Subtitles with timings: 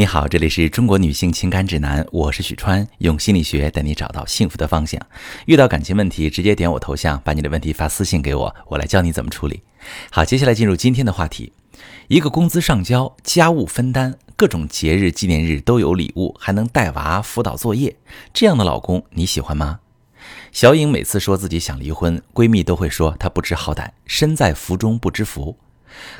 [0.00, 4.98] 你好，这里是中国女性情感指南，我是许川，用心理学带你找到幸福的方向。
[5.44, 9.62] 遇到感情问题，直接点我头像，把你的问题发私信给我，我来教你怎么处理。
[10.10, 11.52] 好，接下来进入今天的话题：
[12.08, 17.94] 一个工资上交，家务分担，各种节日纪念日都有礼物，还能带娃、辅导作业，
[18.32, 19.80] 这样的老公你喜欢吗？
[20.50, 25.58] 小颖每次说自己想离婚，闺蜜都会说她不知好歹，身在福中不知福。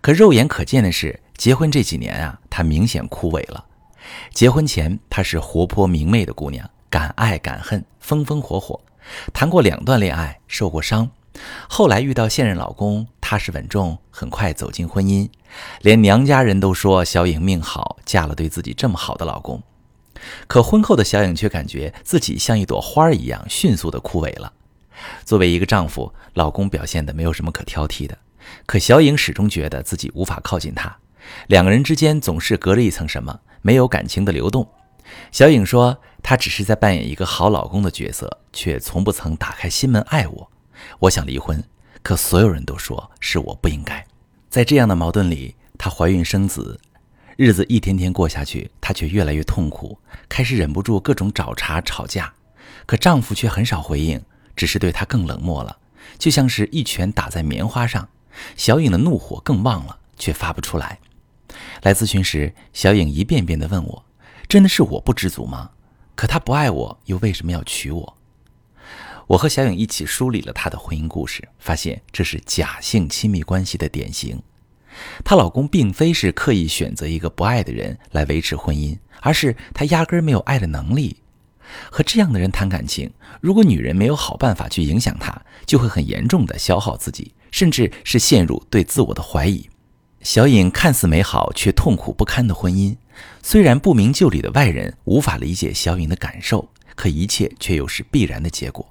[0.00, 3.66] 可肉眼可见的是，结婚这几年啊，她明显枯萎了。
[4.32, 8.80] 结婚前，她是活泼明媚的姑娘，敢爱敢恨，风风火火，
[9.32, 11.10] 谈过两段恋爱，受过伤。
[11.68, 15.28] 后来遇到现任老公，踏实稳重，很快走进婚姻，
[15.82, 19.62] 连娘家人都说小颖命好，嫁了对自己这么好的老公。
[20.48, 24.52] 可婚后的小颖却感觉自己像一朵花儿一样，迅速的枯萎了。
[25.24, 28.18] 作为一个丈夫，老公表现的没有什么可挑剔的，
[28.66, 30.96] 可小颖始终觉得自己无法靠近他，
[31.46, 33.38] 两个人之间总是隔着一层什么。
[33.62, 34.68] 没有感情的流动，
[35.32, 40.50] 小颖说：“她只是在扮演一个好老公的角色，却从不曾打开心门爱我。
[41.00, 41.62] 我想离婚，
[42.02, 44.04] 可所有人都说是我不应该。”
[44.48, 46.80] 在这样的矛盾里，她怀孕生子，
[47.36, 52.32] 日子一天天过下去，她却越来越痛苦，开始忍不住各种找茬吵架。
[52.86, 54.22] 可丈夫却很少回应，
[54.56, 55.76] 只是对她更冷漠了，
[56.18, 58.08] 就像是一拳打在棉花上。
[58.56, 60.98] 小颖的怒火更旺了，却发不出来。
[61.82, 64.04] 来咨询时，小颖一遍遍地问我
[64.48, 65.70] ：“真的是我不知足吗？
[66.14, 68.16] 可他不爱我，又为什么要娶我？”
[69.28, 74.42] 我和小颖一起梳理了她的婚姻故事，发现这是假性亲密关系的典型。
[75.22, 81.18] 她老公并非是刻意选择一个不爱的人来维持婚姻，而是他压根儿没有爱的能力。
[81.90, 83.12] 和这样的人谈感情，
[83.42, 89.68] 如果女人没有好办法去影响他，就会很严重的消耗自己，甚至是陷入对自我的怀疑。
[90.28, 92.94] 小颖看似美好却痛苦不堪的婚姻，
[93.42, 98.86] 虽然不明就里的外人无法理解小颖的感受，可一切却又是必然的结果。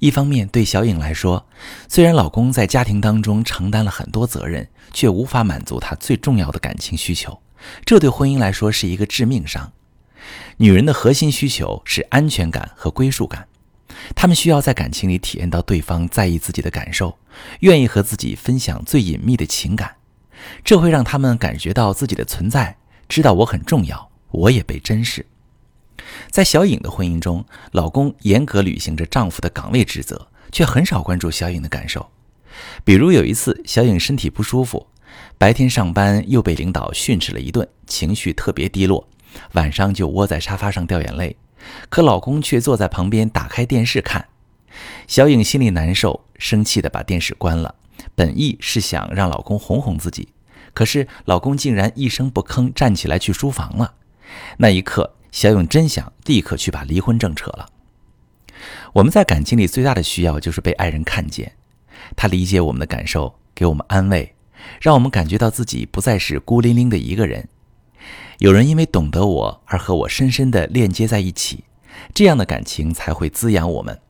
[0.00, 1.46] 一方面，对小颖来说，
[1.86, 7.40] 虽然老公在家庭当中承担了很多责任，却无法满足她最重要的感情需求，
[7.84, 9.70] 这对婚姻来说是一个致命伤。
[10.56, 13.46] 女人的核心需求是安全感和归属感，
[14.16, 17.16] 她们需要在感情里体验到对方在意自己的感受，
[17.60, 19.94] 愿意和自己分享最隐秘的情感。
[20.64, 22.76] 这会让他们感觉到自己的存在，
[23.08, 25.26] 知道我很重要，我也被珍视。
[26.30, 32.10] 在小颖的婚姻中，老公严格履行着丈夫的岗位职责，却很少关注小颖的感受。
[32.84, 34.86] 比如有一次，小颖身体不舒服，
[35.38, 39.06] 白天上班又被领导训斥了一顿，情绪特别低落，
[39.52, 41.36] 晚上就窝在沙发上掉眼泪。
[41.88, 44.26] 可老公却坐在旁边打开电视看，
[45.06, 47.74] 小颖心里难受，生气的把电视关了。
[48.14, 50.28] 本意是想让老公哄哄自己，
[50.74, 53.94] 可是老公竟然一声不吭站起来去书房了。
[54.58, 57.68] 那一刻，小勇真想立刻去把离婚证扯了。
[58.92, 61.52] 我们在感情里最大的需要就是被爱人看见，
[62.14, 64.34] 他理解我们的感受，给我们安慰，
[64.80, 67.48] 让我们感觉到自己不再是孤零零的一个人。
[68.38, 71.64] 有人因为懂得我而和我深深的链接在一起，
[72.14, 74.00] 这样的感情才会滋养我们。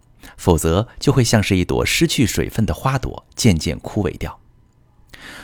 [0.40, 4.40] 否则就会像是一朵失去水分的花朵，渐渐枯萎掉。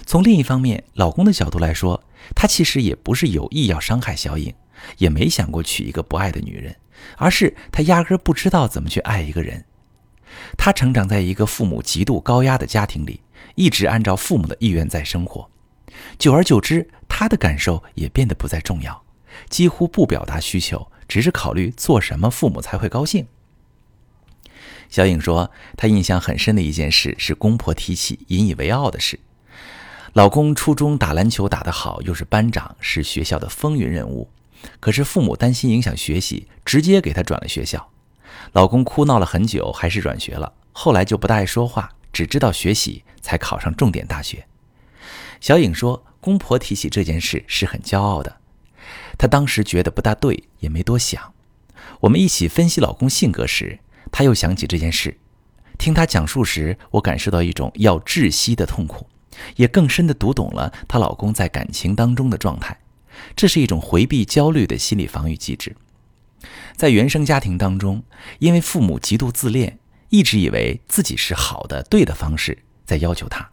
[0.07, 2.03] 从另一方面，老公的角度来说，
[2.35, 4.55] 他其实也不是有意要伤害小颖，
[4.97, 6.75] 也没想过娶一个不爱的女人，
[7.19, 9.63] 而是他压根不知道怎么去爱一个人。
[10.57, 13.21] 他成长在一个父母极度高压的家庭里，
[13.55, 15.51] 一直按照父母的意愿在生活，
[16.19, 19.03] 久而久之，他的感受也变得不再重要，
[19.51, 23.27] 几乎不表达需求，只是考虑做什么父母才会高兴。
[24.89, 29.19] 小颖说，她印象很深的一件事是公婆提起引以为傲的事。
[30.13, 34.31] 老公初中打篮球打得好，又是班长，是学校的风云人物。
[34.81, 37.91] 可是父母担心影响学习，直接给他转了学校。
[38.53, 40.55] 老公哭闹了很久，还是转学了。
[40.73, 44.47] 后来就不大爱说话，只知道学习，才考上重点大学。
[45.41, 48.39] 小颖说，公婆提起这件事是很骄傲的。
[49.19, 51.35] 她当时觉得不大对，也没多想。
[52.01, 53.81] 我们一起分析老公性格时。
[54.11, 55.17] 她又想起这件事，
[55.79, 59.07] 听她讲述时，我感受到一种要窒息的痛苦，
[59.57, 62.79] 也更深地读懂了她老公在感情当中的状态。
[63.35, 65.75] 这是一种回避焦虑的心理防御机制。
[66.77, 68.03] 在原生家庭当中，
[68.39, 69.79] 因为父母极度自恋，
[70.11, 73.51] 一直以为自己是好的、对的方式在要求他，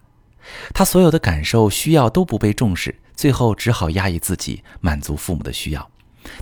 [0.74, 5.90] 他所有的感受、需要都不被重视，最后只好压抑自己，满足父母的需要，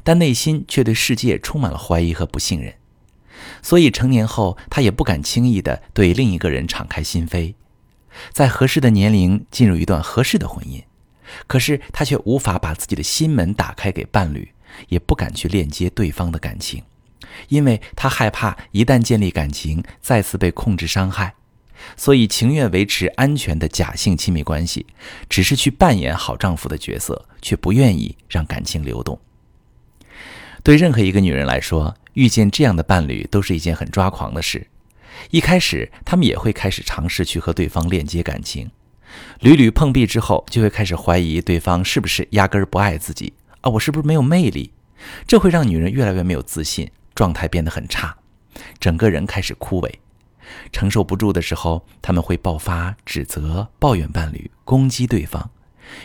[0.03, 2.73] 但内心却对世界充满了怀疑和不信任。
[3.61, 7.55] 所以成年后，他也不敢轻易的对另一个人敞开心扉，
[8.31, 10.83] 在合适的年龄进入一段合适的婚姻。
[11.47, 14.51] 可是他却无法把自己的心门打开给伴侣，
[14.89, 16.83] 也不敢去链接对方的感情，
[17.47, 21.33] 因为他害怕一旦建立感情，再次被控制伤害，
[21.95, 24.85] 所以情愿维持安全的假性亲密关系，
[25.29, 29.17] 只是去扮演好丈夫的角色，却不愿意让感情流动。
[30.63, 34.67] 对任何一个女人来说，遇见这样的伴侣都是一件很抓狂的事。
[35.29, 38.69] 一开始，他们也会开始尝试去和对方链接感情。
[39.41, 43.69] 屡屡碰壁之后，就会开始怀疑对方是不是压根儿不爱自己啊？
[43.69, 44.71] 我是不是没有魅力？
[45.27, 48.15] 这会让女人越来越没有自信，状态变得很差，
[48.79, 49.91] 整个人开始枯萎。
[50.71, 55.49] 承受不住的时候，他们会爆发指责、抱怨伴侣、攻击对方。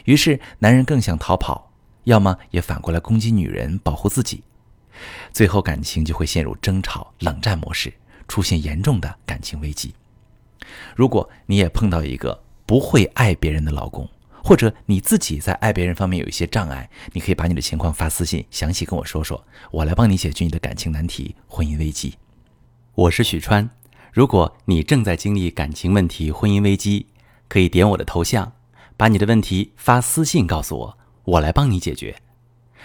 [0.04, 1.72] 于是，男人更想逃跑，
[2.04, 4.42] 要么也反过来攻击女人，保护自己。
[5.32, 7.92] 最后，感情就会陷入争吵、冷战模式，
[8.28, 9.94] 出现严重的感情危机。
[10.94, 14.08] 如果你也碰到一个，不会爱别人的老公，
[14.42, 22.14] 或者你自己在爱别人方面有一些障碍，你可以把你的情况发私信，详细跟我说说，我来帮你解决你的感情难题、婚姻危机。
[22.94, 23.68] 我是许川，
[24.12, 27.06] 如果你正在经历感情问题、婚姻危机，
[27.48, 28.52] 可以点我的头像，
[28.96, 32.16] 把你的问题发私信告诉我，我来帮你解决。